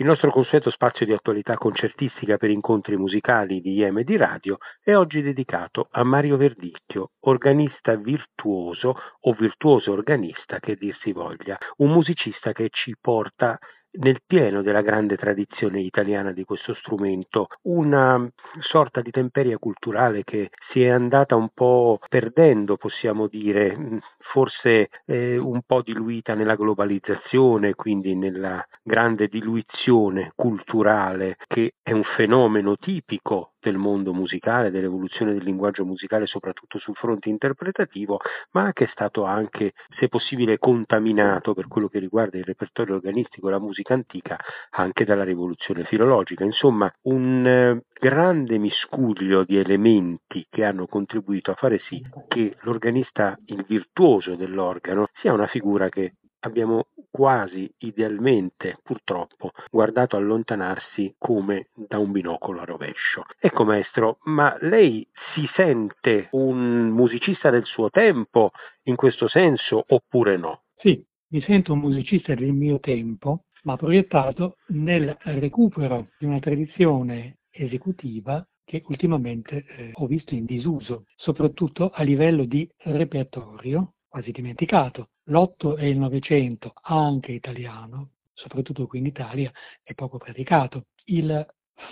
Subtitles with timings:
[0.00, 4.56] Il nostro consueto spazio di attualità concertistica per incontri musicali di IEM e di radio
[4.82, 11.58] è oggi dedicato a Mario Verdicchio, organista virtuoso o virtuoso organista che dir si voglia,
[11.76, 13.58] un musicista che ci porta
[13.92, 18.28] nel pieno della grande tradizione italiana di questo strumento, una
[18.60, 25.36] sorta di temperia culturale che si è andata un po' perdendo, possiamo dire, forse eh,
[25.36, 33.52] un po' diluita nella globalizzazione, quindi nella grande diluizione culturale che è un fenomeno tipico
[33.60, 38.18] del mondo musicale, dell'evoluzione del linguaggio musicale, soprattutto sul fronte interpretativo,
[38.52, 43.48] ma che è stato anche, se possibile, contaminato per quello che riguarda il repertorio organistico
[43.48, 44.38] e la musica antica
[44.70, 46.44] anche dalla rivoluzione filologica.
[46.44, 53.38] Insomma, un eh, grande miscuglio di elementi che hanno contribuito a fare sì che l'organista,
[53.46, 61.98] il virtuoso dell'organo, sia una figura che abbiamo quasi idealmente, purtroppo, guardato allontanarsi come da
[61.98, 63.24] un binocolo a rovescio.
[63.38, 68.50] Ecco maestro, ma lei si sente un musicista del suo tempo
[68.84, 70.62] in questo senso oppure no?
[70.76, 77.38] Sì, mi sento un musicista del mio tempo, ma proiettato nel recupero di una tradizione
[77.50, 85.10] esecutiva che ultimamente eh, ho visto in disuso, soprattutto a livello di repertorio, quasi dimenticato.
[85.30, 90.86] L'otto e il Novecento, anche italiano, soprattutto qui in Italia, è poco praticato.
[91.04, 91.46] Il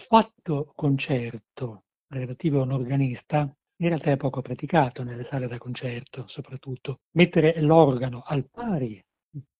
[0.09, 3.49] fatto concerto relativo a un organista
[3.81, 7.03] in realtà è poco praticato nelle sale da concerto, soprattutto.
[7.13, 9.01] Mettere l'organo al pari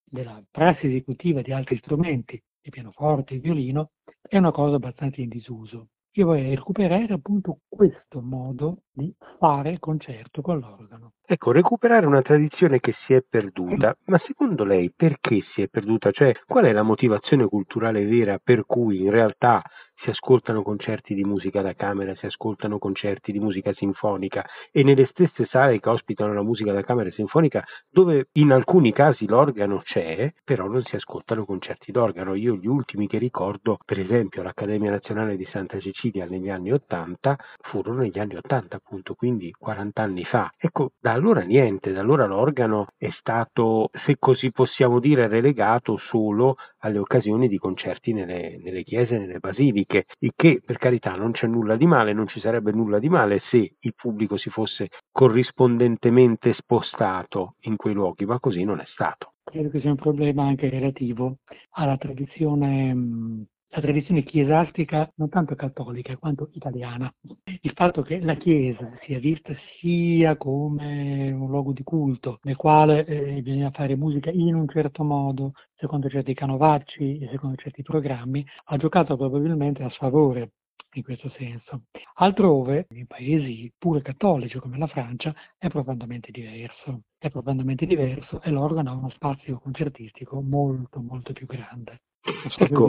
[0.03, 3.91] della prassi esecutiva di altri strumenti, il pianoforte, il violino,
[4.21, 5.87] è una cosa abbastanza in disuso.
[6.13, 11.13] Io vorrei recuperare appunto questo modo di fare concerto con l'organo.
[11.25, 16.09] Ecco, recuperare una tradizione che si è perduta, ma secondo lei perché si è perduta?
[16.11, 19.61] Cioè, qual è la motivazione culturale vera per cui in realtà
[20.01, 25.07] si ascoltano concerti di musica da camera, si ascoltano concerti di musica sinfonica e nelle
[25.07, 30.31] stesse sale che ospitano la musica da camera sinfonica, dove in alcuni casi l'organo c'è,
[30.43, 32.33] però non si ascoltano concerti d'organo.
[32.35, 37.37] Io gli ultimi che ricordo, per esempio l'Accademia Nazionale di Santa Cecilia negli anni Ottanta,
[37.61, 40.51] furono negli anni Ottanta appunto, quindi 40 anni fa.
[40.57, 46.55] Ecco, da allora niente, da allora l'organo è stato, se così possiamo dire, relegato solo
[46.79, 51.31] alle occasioni di concerti nelle, nelle chiese, nelle basiliche pubbliche, il che per carità non
[51.31, 54.89] c'è nulla di male, non ci sarebbe nulla di male se il pubblico si fosse
[55.11, 59.33] corrispondentemente spostato in quei luoghi, ma così non è stato.
[59.43, 61.37] Credo che sia un problema anche relativo
[61.71, 67.13] alla tradizione la tradizione chiesastica non tanto cattolica quanto italiana.
[67.61, 73.05] Il fatto che la Chiesa sia vista sia come un luogo di culto nel quale
[73.05, 78.43] eh, bisogna fare musica in un certo modo, secondo certi canovacci e secondo certi programmi,
[78.65, 80.51] ha giocato probabilmente a sfavore
[80.93, 81.83] in questo senso.
[82.15, 87.01] Altrove, in paesi pure cattolici come la Francia, è profondamente diverso.
[87.19, 92.01] È profondamente diverso e l'organo ha uno spazio concertistico molto molto più grande.
[92.29, 92.87] Non so, ecco,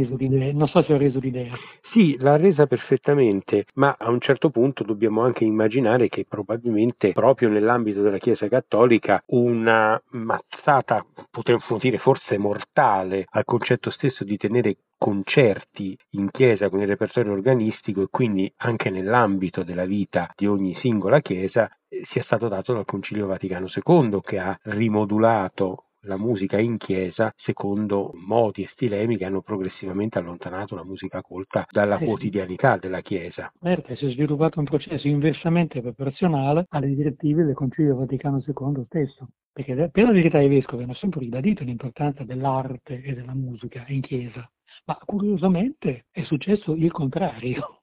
[0.53, 1.55] non so, se ho reso l'idea.
[1.93, 7.49] Sì, l'ha resa perfettamente, ma a un certo punto dobbiamo anche immaginare che probabilmente proprio
[7.49, 14.77] nell'ambito della Chiesa Cattolica una mazzata, potremmo dire forse mortale, al concetto stesso di tenere
[15.01, 20.77] concerti in chiesa con il repertorio organistico e quindi anche nell'ambito della vita di ogni
[20.81, 26.59] singola chiesa eh, sia stato dato dal Concilio Vaticano II che ha rimodulato la musica
[26.59, 32.05] in chiesa secondo modi e stilemi che hanno progressivamente allontanato la musica colta dalla eh,
[32.05, 33.53] quotidianità della chiesa.
[33.61, 39.29] Certo, si è sviluppato un processo inversamente proporzionale alle direttive del Concilio Vaticano II stesso,
[39.53, 44.01] perché per la verità i vescovi hanno sempre ribadito l'importanza dell'arte e della musica in
[44.01, 44.49] chiesa,
[44.87, 47.81] ma curiosamente è successo il contrario.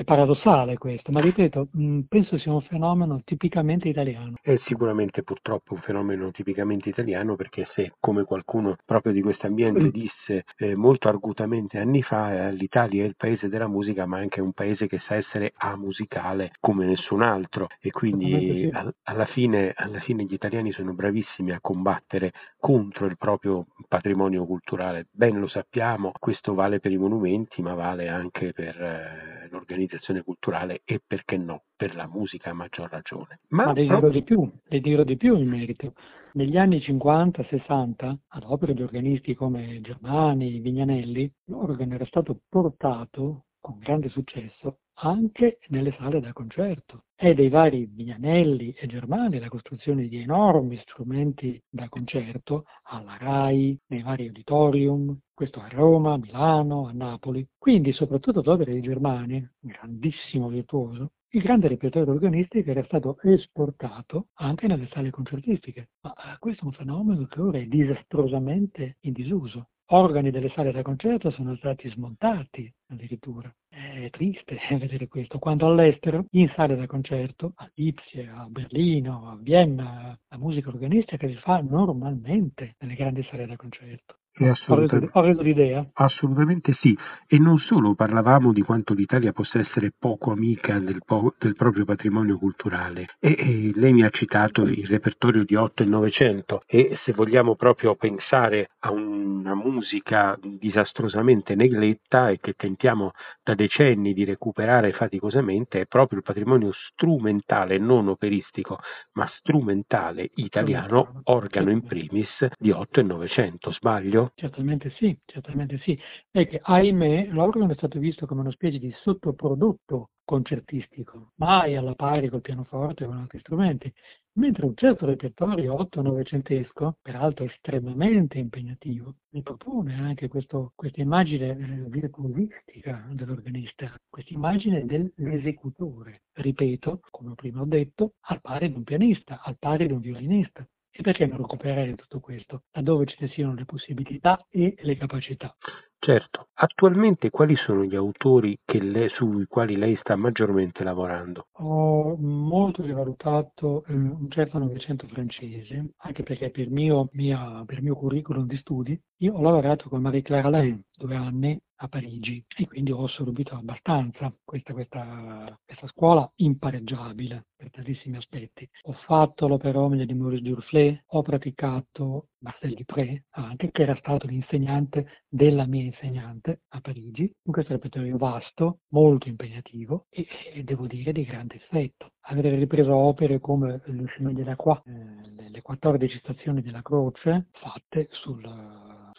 [0.00, 4.32] È paradossale questo, ma ripeto, mm, penso sia un fenomeno tipicamente italiano.
[4.40, 9.82] È sicuramente purtroppo un fenomeno tipicamente italiano perché se, come qualcuno proprio di questo ambiente
[9.82, 9.88] mm.
[9.88, 14.40] disse eh, molto argutamente anni fa, eh, l'Italia è il paese della musica, ma anche
[14.40, 18.70] un paese che sa essere amusicale come nessun altro e quindi sì.
[18.72, 24.46] al, alla, fine, alla fine gli italiani sono bravissimi a combattere contro il proprio patrimonio
[24.46, 25.08] culturale.
[25.10, 29.39] Ben lo sappiamo, questo vale per i monumenti, ma vale anche per eh,
[29.70, 33.40] l'organizzazione culturale e perché no, per la musica a maggior ragione.
[33.48, 34.20] Ma, Ma le dirò proprio...
[34.20, 35.94] di più, le dirò di più in merito.
[36.32, 43.78] Negli anni 50-60, ad opera di organisti come Germani, Vignanelli, l'organo era stato portato con
[43.78, 50.08] grande successo anche nelle sale da concerto e dei vari Vignanelli e Germani la costruzione
[50.08, 56.86] di enormi strumenti da concerto alla RAI, nei vari auditorium, questo a Roma, a Milano,
[56.86, 57.46] a Napoli.
[57.56, 64.66] Quindi, soprattutto d'opera di Germani, grandissimo virtuoso, il grande repertorio organistica era stato esportato anche
[64.66, 69.68] nelle sale concertistiche, ma eh, questo è un fenomeno che ora è disastrosamente in disuso
[69.92, 73.52] organi delle sale da concerto sono stati smontati addirittura.
[73.68, 79.38] È triste vedere questo, quando all'estero, in sale da concerto, a Lipsia, a Berlino, a
[79.40, 84.18] Vienna, la musica organistica si fa normalmente nelle grandi sale da concerto.
[84.48, 85.86] Assolutamente, ho reso l'idea?
[85.94, 86.96] Assolutamente sì,
[87.26, 91.84] e non solo parlavamo di quanto l'Italia possa essere poco amica del, po- del proprio
[91.84, 96.98] patrimonio culturale e, e, lei mi ha citato il repertorio di 8 e 900 e
[97.04, 104.24] se vogliamo proprio pensare a una musica disastrosamente negletta e che tentiamo da decenni di
[104.24, 108.78] recuperare faticosamente è proprio il patrimonio strumentale, non operistico,
[109.12, 112.28] ma strumentale italiano, organo in primis
[112.58, 114.29] di 8 e 900, sbaglio?
[114.34, 115.98] Certamente sì, certamente sì.
[116.30, 121.94] È che, ahimè, l'organo è stato visto come una specie di sottoprodotto concertistico, mai alla
[121.94, 123.92] pari col pianoforte o con altri strumenti,
[124.38, 131.88] mentre un certo repertorio 8-900esco, peraltro estremamente impegnativo, mi propone anche questo, questa immagine eh,
[131.90, 139.40] virtuosistica dell'organista, questa immagine dell'esecutore, ripeto, come prima ho detto, al pari di un pianista,
[139.42, 140.64] al pari di un violinista.
[141.00, 145.56] E perché non recuperare tutto questo, laddove ce ne siano le possibilità e le capacità?
[145.98, 151.46] Certo, attualmente quali sono gli autori lei, sui quali lei sta maggiormente lavorando?
[151.52, 157.94] Ho molto rivalutato eh, un certo Novecento francese, anche perché per mio, mia, per mio
[157.94, 162.92] curriculum di studi io ho lavorato con Marie-Claire Alain due anni a Parigi e quindi
[162.92, 168.68] ho assorbito abbastanza questa, questa, questa scuola impareggiabile per tantissimi aspetti.
[168.84, 174.26] Ho fatto l'opera omnia di Maurice Durflé, ho praticato Marcel Dupré anche, che era stato
[174.26, 181.12] l'insegnante della mia insegnante a Parigi, questo repertorio vasto, molto impegnativo e, e devo dire
[181.12, 182.12] di grande effetto.
[182.24, 187.48] Avere ripreso opere come Le Chemin de la Croix, eh, le 14 stazioni della croce,
[187.52, 188.40] fatte sul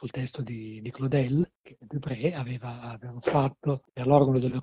[0.02, 4.60] sul testo di, di Claudel, che Dupré aveva, aveva fatto per l'organo delle,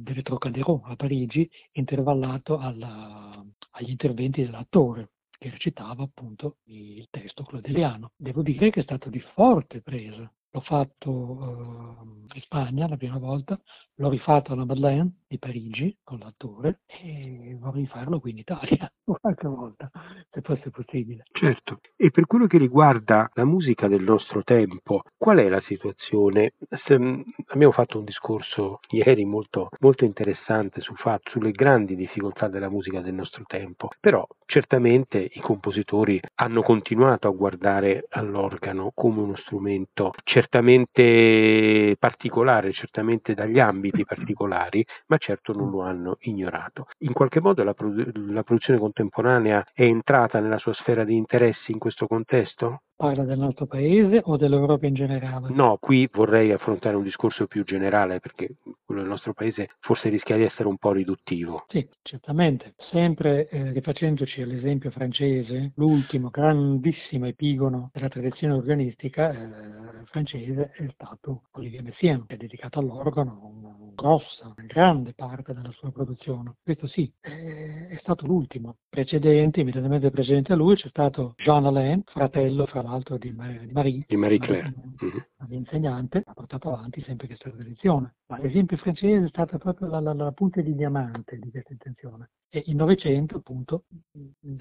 [0.00, 8.12] delle Trocadero a Parigi, intervallato alla, agli interventi dell'attore che recitava appunto il testo claudeliano.
[8.16, 10.32] Devo dire che è stato di forte presa.
[10.50, 13.58] L'ho fatto eh, in Spagna la prima volta,
[13.96, 19.48] l'ho rifatto alla Madeleine di Parigi con l'attore e vorrei farlo qui in Italia qualche
[19.48, 19.90] volta,
[20.30, 21.24] se fosse possibile.
[21.32, 26.54] Certo, e per quello che riguarda la musica del nostro tempo, qual è la situazione?
[26.86, 26.94] Se,
[27.48, 33.00] abbiamo fatto un discorso ieri molto, molto interessante su fatto, sulle grandi difficoltà della musica
[33.00, 40.12] del nostro tempo, però certamente i compositori hanno continuato a guardare all'organo come uno strumento
[40.38, 46.86] certamente particolare, certamente dagli ambiti particolari, ma certo non lo hanno ignorato.
[46.98, 51.78] In qualche modo la, la produzione contemporanea è entrata nella sua sfera di interessi in
[51.78, 52.82] questo contesto?
[52.98, 55.50] Parla del nostro paese o dell'Europa in generale?
[55.50, 60.36] No, qui vorrei affrontare un discorso più generale perché quello del nostro paese forse rischia
[60.36, 61.64] di essere un po' riduttivo.
[61.68, 62.74] Sì, certamente.
[62.90, 71.42] Sempre eh, rifacendoci all'esempio francese, l'ultimo grandissimo epigono della tradizione organistica eh, francese è stato
[71.52, 76.56] Olivier Messiaen, che ha dedicato all'organo una grossa, una grande parte della sua produzione.
[76.64, 77.28] Questo sì, è,
[77.90, 78.78] è stato l'ultimo.
[78.88, 84.16] Precedente, immediatamente precedente a lui, c'è stato Jean Alain, fratello fra l'altro di, Marie, di
[84.16, 85.18] Marie Claire, mm-hmm.
[85.48, 88.14] l'insegnante, ha portato avanti sempre questa tradizione.
[88.26, 92.30] Ma l'esempio francese è stata proprio la, la, la punta di diamante di questa intenzione.
[92.50, 93.84] E il Novecento, appunto,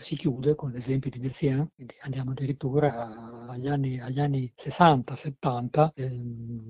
[0.04, 6.20] si chiude con l'esempio di Messiaen, quindi andiamo addirittura agli anni, agli anni 60-70 del,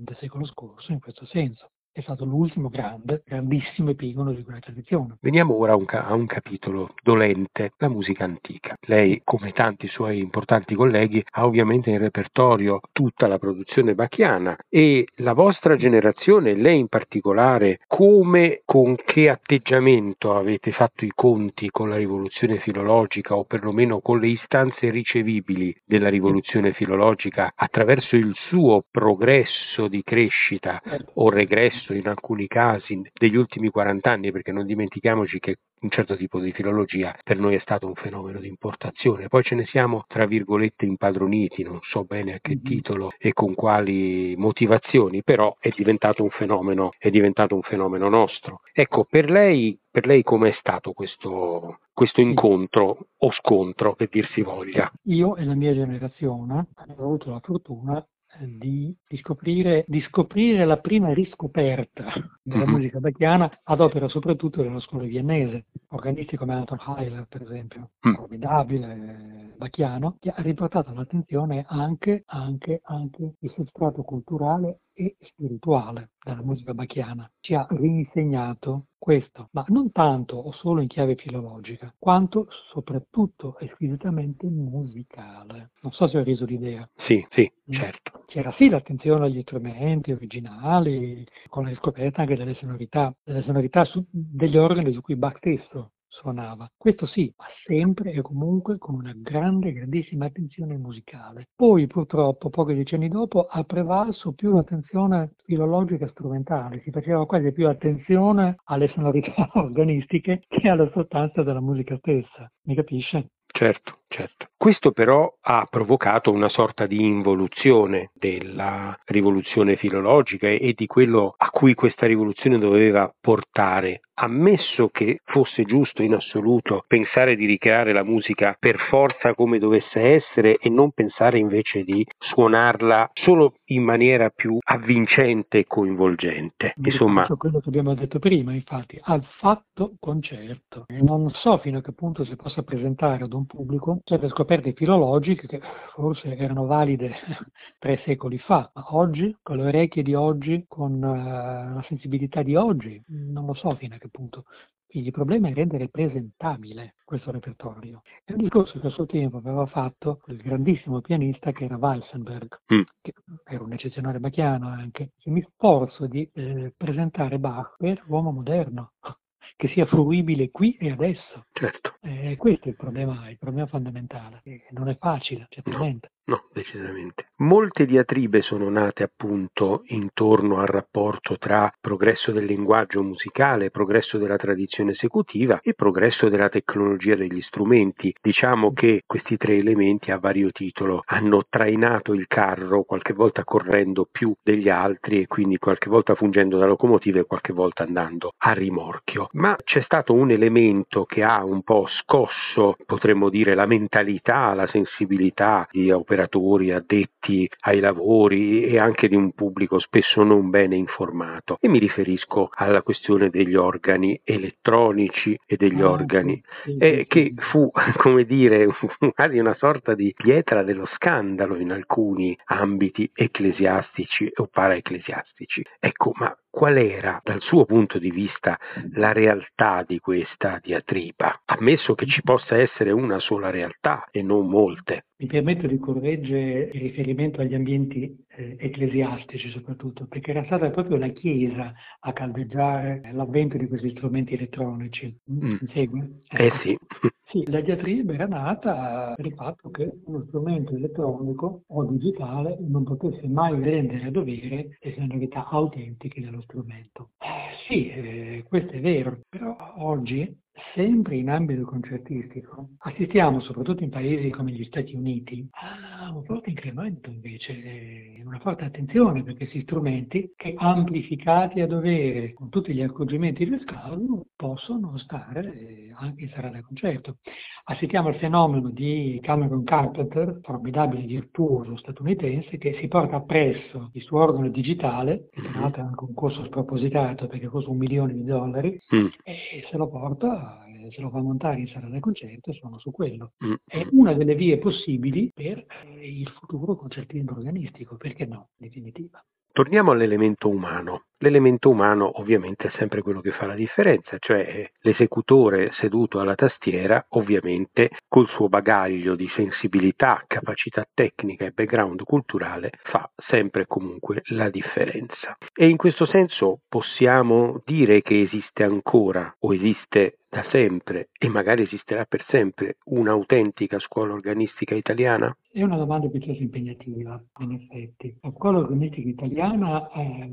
[0.04, 5.16] del secolo scorso in questo senso è stato l'ultimo grande, grandissimo epigono di quella tradizione.
[5.20, 8.76] Veniamo ora a un, ca- a un, capitolo dolente, la musica antica.
[8.82, 15.08] Lei, come tanti suoi importanti colleghi, ha ovviamente in repertorio tutta la produzione bacchiana e
[15.16, 21.88] la vostra generazione, lei in particolare, come, con che atteggiamento avete fatto i conti con
[21.88, 28.84] la rivoluzione filologica o perlomeno con le istanze ricevibili della rivoluzione filologica attraverso il suo
[28.88, 30.80] progresso di crescita
[31.14, 36.16] o regresso in alcuni casi degli ultimi 40 anni, perché non dimentichiamoci che un certo
[36.16, 39.28] tipo di filologia per noi è stato un fenomeno di importazione.
[39.28, 42.64] Poi ce ne siamo, tra virgolette, impadroniti, non so bene a che mm-hmm.
[42.64, 48.60] titolo e con quali motivazioni, però è diventato un fenomeno, è diventato un fenomeno nostro.
[48.72, 54.42] Ecco, per lei, per lei com'è stato questo, questo incontro o scontro, per dir si
[54.42, 54.90] voglia?
[55.04, 58.04] Io e la mia generazione abbiamo avuto la fortuna
[58.40, 62.70] di, di, scoprire, di, scoprire, la prima riscoperta della mm-hmm.
[62.70, 68.14] musica bacchiana ad opera soprattutto della scuola viennese, organisti come Anton Heiler per esempio, mm.
[68.14, 76.42] formidabile bacchiano, che ha riportato l'attenzione anche, anche, anche il substrato culturale e spirituale della
[76.42, 77.30] musica bacchiana.
[77.38, 83.68] Ci ha rinsegnato questo, ma non tanto o solo in chiave filologica, quanto soprattutto e
[83.68, 85.70] squisitamente musicale.
[85.82, 86.88] Non so se ho reso l'idea.
[87.06, 87.74] Sì, sì, mm.
[87.74, 88.24] certo.
[88.26, 94.04] C'era sì l'attenzione agli strumenti originali, con la scoperta anche delle sonorità, delle sonorità su,
[94.10, 96.70] degli organi su cui Bach stesso suonava.
[96.76, 101.48] Questo sì, ma sempre e comunque con una grande, grandissima attenzione musicale.
[101.54, 107.66] Poi purtroppo, pochi decenni dopo, ha prevalso più l'attenzione filologica strumentale, si faceva quasi più
[107.68, 112.52] attenzione alle sonorità organistiche che alla sostanza della musica stessa.
[112.64, 113.30] Mi capisce?
[113.50, 114.48] Certo, certo.
[114.56, 121.48] Questo però ha provocato una sorta di involuzione della rivoluzione filologica e di quello a
[121.50, 128.04] cui questa rivoluzione doveva portare, ammesso che fosse giusto in assoluto pensare di ricreare la
[128.04, 134.28] musica per forza come dovesse essere e non pensare invece di suonarla solo in maniera
[134.28, 136.74] più avvincente e coinvolgente.
[136.82, 140.86] Insomma, quello che abbiamo detto prima, infatti, al fatto concerto.
[140.88, 145.46] Non so fino a che punto si possa presentare ad un pubblico certe scoperte filologiche
[145.46, 145.60] che
[145.94, 147.14] forse erano valide
[147.78, 152.54] tre secoli fa, ma oggi, con le orecchie di oggi, con uh, la sensibilità di
[152.56, 154.44] oggi, non lo so fino a che punto.
[154.88, 158.00] Quindi il problema è rendere presentabile questo repertorio.
[158.24, 162.60] È un discorso che a suo tempo aveva fatto il grandissimo pianista che era Weissenberg,
[162.72, 162.80] mm.
[163.02, 163.12] che
[163.44, 168.92] era un eccezionale bacchiano anche, che mi sforzo di eh, presentare Bach per l'uomo moderno
[169.56, 171.44] che sia fruibile qui e adesso.
[171.52, 171.96] Certo.
[172.00, 174.40] Eh, questo è il problema, il problema fondamentale.
[174.44, 176.12] Eh, non è facile, certamente.
[176.28, 177.28] No, decisamente.
[177.36, 184.36] Molte diatribe sono nate appunto intorno al rapporto tra progresso del linguaggio musicale, progresso della
[184.36, 188.14] tradizione esecutiva e progresso della tecnologia degli strumenti.
[188.20, 194.06] Diciamo che questi tre elementi a vario titolo hanno trainato il carro, qualche volta correndo
[194.10, 198.52] più degli altri e quindi qualche volta fungendo da locomotiva e qualche volta andando a
[198.52, 199.28] rimorchio.
[199.32, 204.66] Ma c'è stato un elemento che ha un po' scosso, potremmo dire, la mentalità, la
[204.66, 210.74] sensibilità di operatori operatori, addetti ai lavori e anche di un pubblico spesso non bene
[210.74, 211.58] informato.
[211.60, 217.06] E mi riferisco alla questione degli organi elettronici e degli ah, organi, sì, sì, eh,
[217.06, 218.66] che fu, come dire,
[219.14, 225.64] quasi una sorta di pietra dello scandalo in alcuni ambiti ecclesiastici o paraecclesiastici.
[225.78, 228.58] Ecco, ma qual era dal suo punto di vista
[228.92, 234.48] la realtà di questa diatriba, ammesso che ci possa essere una sola realtà e non
[234.48, 235.04] molte.
[235.20, 240.96] Mi permetto di correggere il riferimento agli ambienti eh, ecclesiastici soprattutto, perché era stata proprio
[240.96, 245.12] la Chiesa a caldeggiare l'avvento di questi strumenti elettronici.
[245.30, 245.56] Mm.
[245.60, 246.10] Mi segue?
[246.28, 246.58] Eh ecco.
[246.58, 246.78] sì.
[247.30, 252.84] Sì, la diatriba era nata per il fatto che uno strumento elettronico o digitale non
[252.84, 257.10] potesse mai rendere a dovere le sonorità autentiche dello strumento.
[257.18, 260.40] Eh, sì, eh, questo è vero, però oggi
[260.74, 266.50] sempre in ambito concertistico, assistiamo soprattutto in paesi come gli Stati Uniti a un forte
[266.50, 272.72] incremento invece, eh, una forte attenzione per questi strumenti che amplificati a dovere con tutti
[272.72, 277.16] gli accorgimenti del caso possono stare eh, anche in sala da concerto.
[277.64, 284.22] Assistiamo al fenomeno di Cameron Carpenter, formidabile virtuoso statunitense, che si porta appresso il suo
[284.22, 288.24] organo digitale, che tra l'altro è anche un costo spropositato perché costa un milione di
[288.24, 289.06] dollari, mm.
[289.24, 290.47] e se lo porta
[290.90, 293.32] se lo fa montare in sala da concerto sono su quello.
[293.44, 293.54] Mm.
[293.64, 299.24] È una delle vie possibili per eh, il futuro concertismo organistico, perché no, in definitiva.
[299.52, 301.04] Torniamo all'elemento umano.
[301.20, 307.04] L'elemento umano ovviamente è sempre quello che fa la differenza, cioè l'esecutore seduto alla tastiera
[307.10, 314.22] ovviamente col suo bagaglio di sensibilità, capacità tecnica e background culturale fa sempre e comunque
[314.26, 315.36] la differenza.
[315.52, 321.62] E in questo senso possiamo dire che esiste ancora o esiste da sempre e magari
[321.62, 325.34] esisterà per sempre un'autentica scuola organistica italiana?
[325.50, 328.14] È una domanda piuttosto impegnativa, in effetti.
[328.20, 330.28] La scuola organistica italiana è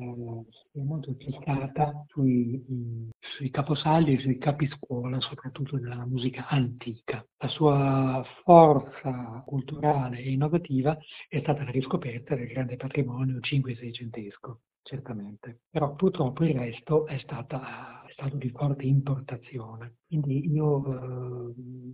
[0.79, 7.25] è molto calcata sui, sui caposaldi e sui capiscuola, soprattutto della musica antica.
[7.37, 15.61] La sua forza culturale e innovativa è stata la riscoperta del grande patrimonio 5-600esco certamente,
[15.71, 19.95] però purtroppo il resto è, stata, stato di forte importazione.
[20.07, 21.53] Quindi io eh,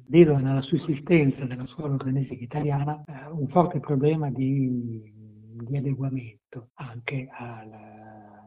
[0.10, 5.21] vedo nella sussistenza della scuola urbanistica italiana eh, un forte problema di,
[5.54, 7.72] di adeguamento anche al,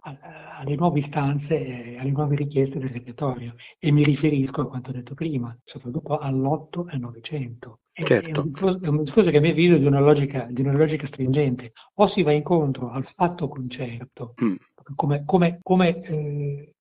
[0.00, 0.18] al,
[0.58, 5.14] alle nuove istanze e alle nuove richieste del repertorio e mi riferisco a quanto detto
[5.14, 7.78] prima, soprattutto all'8 e al 900.
[7.92, 8.40] Certo.
[8.80, 11.72] È un discorso che mi avviso di una, logica, di una logica stringente.
[11.94, 14.54] O si va incontro al fatto concerto, mm.
[14.96, 16.74] come, come, come eh,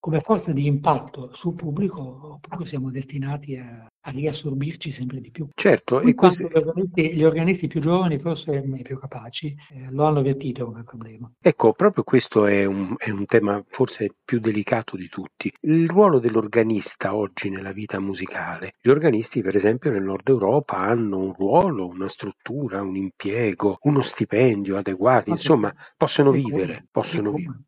[0.00, 5.48] come forza di impatto sul pubblico oppure siamo destinati a, a riassorbirci sempre di più.
[5.54, 6.42] Certo, e questo...
[6.42, 10.84] gli, organisti, gli, organisti, più giovani, forse i più capaci, eh, lo hanno avvertito come
[10.84, 11.30] problema.
[11.40, 15.52] Ecco, proprio questo è un, è un, tema forse più delicato di tutti.
[15.60, 18.74] Il ruolo dell'organista oggi nella vita musicale.
[18.80, 24.02] Gli organisti, per esempio, nel nord Europa hanno un ruolo, una struttura, un impiego, uno
[24.02, 26.86] stipendio adeguati, insomma, possono vivere.
[26.90, 27.64] Possono vivere.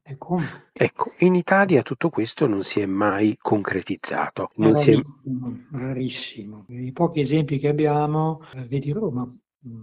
[0.75, 4.51] Ecco, in Italia tutto questo non si è mai concretizzato.
[4.57, 5.77] Non rarissimo, è...
[5.77, 6.22] rarissimo.
[6.69, 9.31] I pochi esempi che abbiamo, eh, vedi Roma,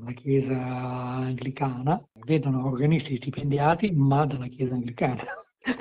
[0.04, 5.24] la Chiesa anglicana, vedono organisti stipendiati ma dalla Chiesa anglicana.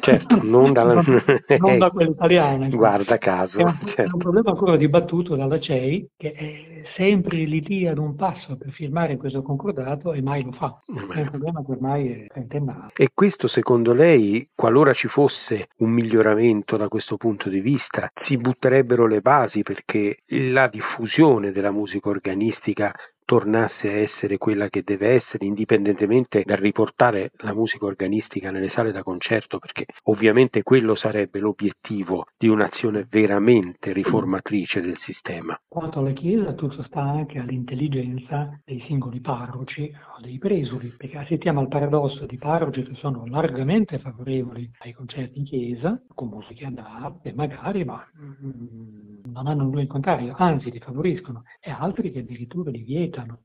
[0.00, 0.94] Certo, non, dalla...
[0.94, 2.68] non da quella italiana.
[2.68, 3.58] Guarda caso.
[3.58, 4.14] È un, certo.
[4.14, 8.70] un, problema ancora dibattuto dalla CEI, che è sempre lì lì ad un passo per
[8.70, 10.82] firmare questo concordato e mai lo fa.
[10.86, 12.92] È un problema che ormai è trentennale.
[12.96, 18.36] E questo secondo lei, qualora ci fosse un miglioramento da questo punto di vista, si
[18.36, 22.92] butterebbero le basi perché la diffusione della musica organistica
[23.28, 28.90] tornasse a essere quella che deve essere, indipendentemente dal riportare la musica organistica nelle sale
[28.90, 35.60] da concerto, perché ovviamente quello sarebbe l'obiettivo di un'azione veramente riformatrice del sistema.
[35.68, 41.60] Quanto alla Chiesa, tutto sta anche all'intelligenza dei singoli parroci o dei presuli, perché assistiamo
[41.60, 47.34] al paradosso di parroci che sono largamente favorevoli ai concerti in chiesa, con musiche adatte,
[47.34, 52.70] magari, ma mm, non hanno nulla in contrario, anzi li favoriscono, e altri che addirittura
[52.70, 53.40] li vietano aiutano,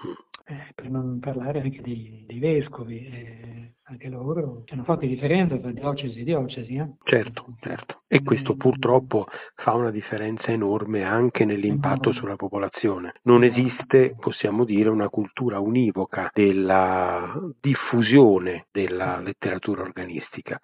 [0.45, 5.71] eh, per non parlare anche dei, dei vescovi, eh, anche loro una forte differenza tra
[5.71, 6.75] diocesi e diocesi.
[6.75, 6.93] Eh?
[7.03, 8.01] Certo, certo.
[8.07, 9.25] E questo purtroppo
[9.55, 13.13] fa una differenza enorme anche nell'impatto sulla popolazione.
[13.23, 20.59] Non esiste, possiamo dire, una cultura univoca della diffusione della letteratura organistica.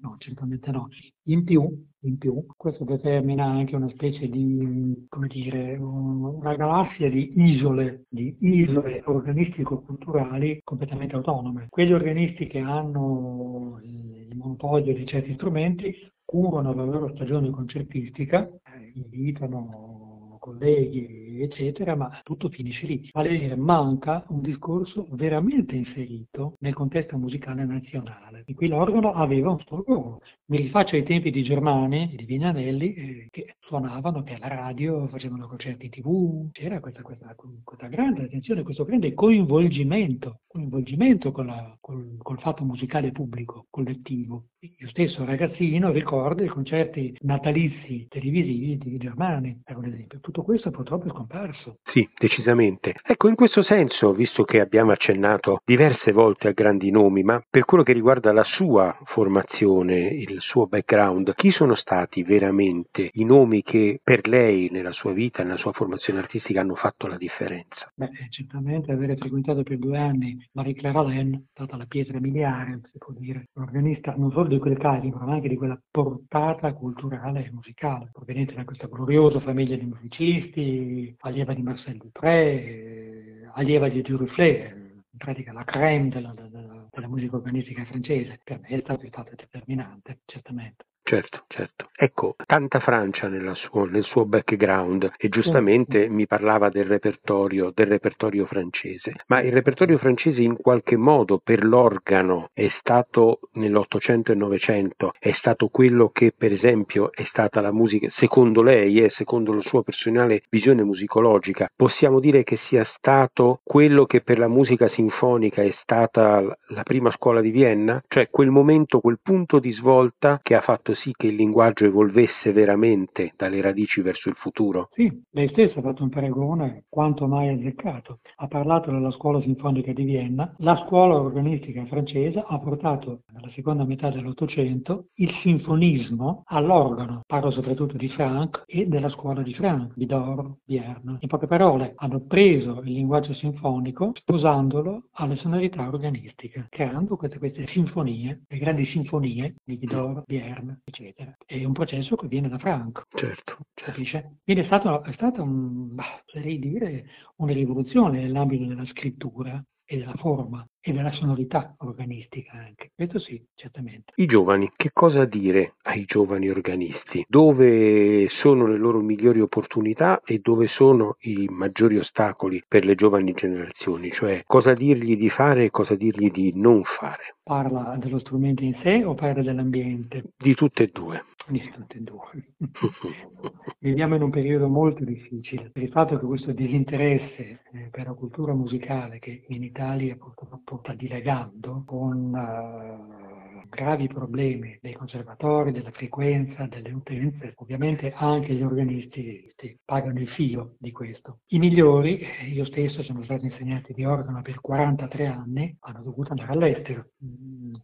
[0.00, 0.88] No, certamente no.
[1.26, 1.68] In più,
[2.00, 8.36] in più, questo determina anche una specie di, come dire, una galassia di isole, di
[8.40, 11.66] isole organistico-culturali completamente autonome.
[11.68, 18.92] Quegli organisti che hanno il monopolio di certi strumenti curano la loro stagione concertistica, eh,
[18.94, 23.08] invitano colleghi, eccetera, ma tutto finisce lì.
[23.12, 29.12] Vale a dire, manca un discorso veramente inserito nel contesto musicale nazionale, in cui l'organo
[29.12, 30.20] aveva un suo ruolo.
[30.46, 35.06] Mi rifaccio ai tempi di Germani e di Vignanelli, eh, che suonavano, che alla radio
[35.08, 41.76] facevano concerti tv, c'era questa, questa, questa grande attenzione, questo grande coinvolgimento, coinvolgimento con la,
[41.80, 44.48] col, col fatto musicale pubblico, collettivo.
[44.60, 50.20] Io stesso ragazzino ricordo i concerti natalizi televisivi di Germani, per esempio.
[50.20, 51.78] Tutto questo purtroppo è scomparso.
[51.84, 52.94] Sì, decisamente.
[53.02, 57.64] Ecco, in questo senso, visto che abbiamo accennato diverse volte a grandi nomi, ma per
[57.64, 63.62] quello che riguarda la sua formazione, il suo background, chi sono stati veramente i nomi
[63.62, 67.90] che per lei nella sua vita, nella sua formazione artistica hanno fatto la differenza?
[67.94, 73.14] Beh, certamente avere frequentato per due anni Marie-Claire Alain, stata la pietra miliare, si può
[73.16, 78.10] dire, organista non solo di quel carico, ma anche di quella portata culturale e musicale,
[78.12, 85.18] proveniente da questa gloriosa famiglia di musicisti, allieva di Marcel Dupré, allieva di Duruflé, in
[85.18, 90.86] pratica la creme della, della, della musica organistica francese, per me è stato determinante, certamente.
[91.12, 91.90] Certo, certo.
[91.94, 98.46] Ecco, tanta Francia suo, nel suo background e giustamente mi parlava del repertorio, del repertorio
[98.46, 105.12] francese, ma il repertorio francese in qualche modo per l'organo è stato nell'Ottocento e Novecento,
[105.18, 109.60] è stato quello che per esempio è stata la musica, secondo lei e secondo la
[109.60, 115.60] sua personale visione musicologica, possiamo dire che sia stato quello che per la musica sinfonica
[115.60, 120.54] è stata la prima scuola di Vienna, cioè quel momento, quel punto di svolta che
[120.54, 124.88] ha fatto sì che il linguaggio evolvesse severamente dalle radici verso il futuro?
[124.92, 128.20] Sì, lei stessa ha fatto un paragone quanto mai azzeccato.
[128.36, 130.54] Ha parlato della scuola sinfonica di Vienna.
[130.58, 137.22] La scuola organistica francese ha portato nella seconda metà dell'Ottocento il sinfonismo all'organo.
[137.26, 141.16] Parlo soprattutto di Franck e della scuola di Franck, Bidor, Vierna.
[141.20, 147.66] In poche parole, hanno preso il linguaggio sinfonico sposandolo alle sonorità organistiche, creando queste, queste
[147.68, 151.36] sinfonie, le grandi sinfonie di Bidor, Vierna, eccetera.
[151.44, 153.06] È un processo che viene da Franck.
[153.14, 153.58] Certo.
[153.74, 154.38] Capisce?
[154.44, 160.14] Quindi è stata, è stata un, bah, dire, una rivoluzione nell'ambito della scrittura e della
[160.14, 162.90] forma e della sonorità organistica anche.
[162.94, 164.12] Questo sì, certamente.
[164.16, 167.24] I giovani, che cosa dire ai giovani organisti?
[167.28, 173.32] Dove sono le loro migliori opportunità e dove sono i maggiori ostacoli per le giovani
[173.32, 174.10] generazioni?
[174.10, 177.36] Cioè cosa dirgli di fare e cosa dirgli di non fare?
[177.44, 180.32] Parla dello strumento in sé o parla dell'ambiente?
[180.36, 181.24] Di tutte e due.
[181.48, 182.44] Di tutte e due.
[183.80, 188.14] Viviamo in un periodo molto difficile per il fatto che questo disinteresse eh, per la
[188.14, 195.90] cultura musicale che in Italia purtroppo sta dilagando con uh, gravi problemi dei conservatori, della
[195.92, 199.50] frequenza, delle utenze, ovviamente anche gli organisti
[199.84, 201.38] pagano il filo di questo.
[201.48, 206.30] I migliori, eh, io stesso sono stato insegnante di organo per 43 anni, hanno dovuto
[206.30, 207.06] andare all'estero.
[207.24, 207.74] Mm,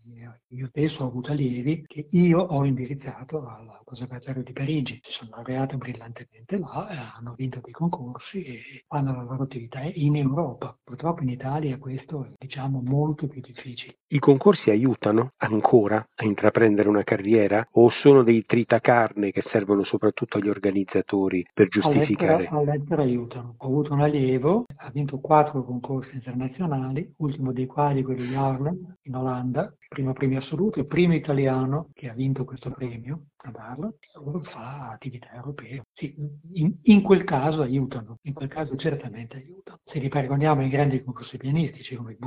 [0.49, 5.31] io stesso ho avuto allievi che io ho indirizzato al Conservatorio di Parigi, si sono
[5.31, 10.77] laureati brillantemente là, eh, hanno vinto dei concorsi e fanno la loro attività in Europa.
[10.83, 12.47] Purtroppo in Italia questo è
[12.79, 13.97] diciamo molto più difficile.
[14.09, 20.39] I concorsi aiutano ancora a intraprendere una carriera o sono dei tritacarne che servono soprattutto
[20.39, 22.47] agli organizzatori per giustificare?
[22.47, 23.55] All'estero, all'estero aiutano.
[23.59, 28.97] Ho avuto un allievo, ha vinto quattro concorsi internazionali, ultimo dei quali quello di Harlem
[29.03, 33.95] in Olanda, primo premio assoluto, il primo italiano che ha vinto questo premio a darlo,
[34.43, 35.87] fa attività europee.
[35.95, 36.15] Sì,
[36.53, 39.79] in, in, quel caso aiutano, in quel caso certamente aiutano.
[39.85, 42.19] Se li paragoniamo ai grandi concorsi pianistici come il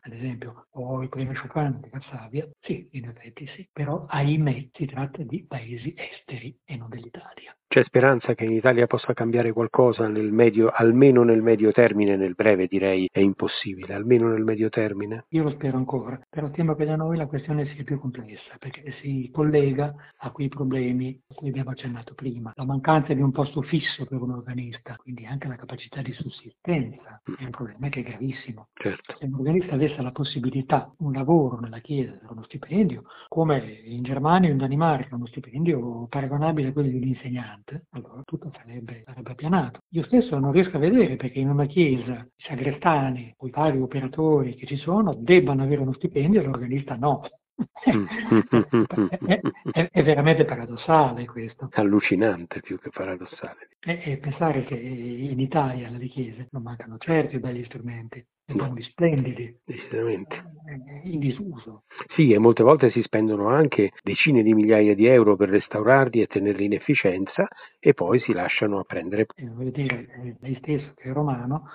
[0.00, 4.86] Ad esempio, o il premio Chopin di Varsavia, sì, in effetti sì, però ahimè si
[4.86, 7.56] tratta di paesi esteri e non dell'Italia.
[7.70, 12.32] C'è speranza che in Italia possa cambiare qualcosa nel medio, almeno nel medio termine, nel
[12.34, 15.26] breve direi è impossibile, almeno nel medio termine?
[15.28, 18.94] Io lo spero ancora, però temo che da noi la questione sia più complessa, perché
[19.02, 22.52] si collega a quei problemi a cui abbiamo accennato prima.
[22.54, 27.20] La mancanza di un posto fisso per un organista, quindi anche la capacità di sussistenza,
[27.22, 28.68] è un problema che è gravissimo.
[28.72, 29.14] Certo.
[29.18, 34.48] Se un organista avesse la possibilità, un lavoro nella Chiesa, uno stipendio, come in Germania
[34.48, 39.02] o in Danimarca, uno stipendio paragonabile a quello di un insegnante, costante, allora tutto sarebbe,
[39.04, 39.80] sarebbe appianato.
[39.90, 43.80] Io stesso non riesco a vedere perché in una chiesa i sagrestani o i vari
[43.80, 47.22] operatori che ci sono debbano avere uno stipendio e l'organista no.
[49.26, 49.40] è,
[49.72, 51.68] è, è, veramente paradossale questo.
[51.72, 53.70] Allucinante più che paradossale.
[53.80, 58.74] E, e pensare che in Italia nelle chiese non mancano certi belli strumenti, no.
[58.80, 60.34] splendidi, decisamente
[60.68, 61.84] eh, in disuso.
[62.14, 66.26] Sì, e molte volte si spendono anche decine di migliaia di euro per restaurarli e
[66.26, 69.26] tenerli in efficienza e poi si lasciano a prendere.
[69.36, 71.68] Eh, voglio dire, eh, lei stesso che è romano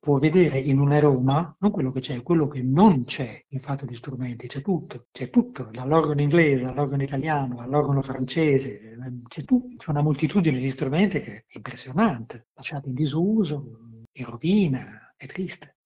[0.00, 3.84] può vedere in una Roma non quello che c'è, quello che non c'è in fatto
[3.84, 8.96] di strumenti, c'è tutto, c'è tutto, dall'organo inglese all'organo italiano, all'organo francese,
[9.28, 15.14] c'è, tutto, c'è una moltitudine di strumenti che è impressionante, lasciati in disuso, in rovina,
[15.16, 15.77] è triste.